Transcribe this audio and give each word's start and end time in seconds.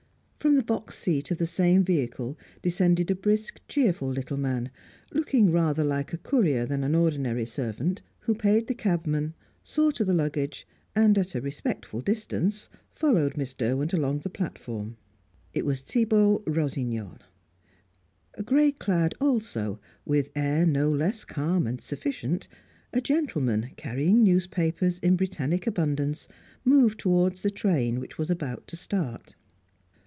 From 0.35 0.55
the 0.55 0.63
box 0.63 0.97
seat 0.97 1.29
of 1.29 1.37
the 1.37 1.45
same 1.45 1.83
vehicle 1.83 2.35
descended 2.63 3.11
a 3.11 3.15
brisk, 3.15 3.59
cheerful 3.67 4.07
little 4.09 4.37
man, 4.37 4.71
looking 5.13 5.51
rather 5.51 5.83
like 5.83 6.13
a 6.13 6.17
courier 6.17 6.65
than 6.65 6.83
an 6.83 6.95
ordinary 6.95 7.45
servant, 7.45 8.01
who 8.21 8.33
paid 8.33 8.65
the 8.65 8.73
cabman, 8.73 9.35
saw 9.63 9.91
to 9.91 10.03
the 10.03 10.15
luggage, 10.15 10.65
and, 10.95 11.15
at 11.19 11.35
a 11.35 11.41
respectful 11.41 12.01
distance, 12.01 12.69
followed 12.89 13.37
Miss 13.37 13.53
Derwent 13.53 13.93
along 13.93 14.19
the 14.21 14.31
platform; 14.31 14.97
it 15.53 15.63
was 15.63 15.81
Thibaut 15.81 16.41
Rossignol. 16.47 17.19
Grey 18.43 18.71
clad 18.71 19.13
also, 19.21 19.79
with 20.05 20.31
air 20.35 20.65
no 20.65 20.89
less 20.89 21.23
calm 21.23 21.67
and 21.67 21.79
sufficient, 21.79 22.47
a 22.91 22.99
gentleman 22.99 23.69
carrying 23.77 24.23
newspapers 24.23 24.97
in 25.03 25.17
Britannic 25.17 25.67
abundance 25.67 26.27
moved 26.65 26.99
towards 26.99 27.43
the 27.43 27.51
train 27.51 27.99
which 27.99 28.17
was 28.17 28.31
about 28.31 28.65
to 28.65 28.75
start. 28.75 29.35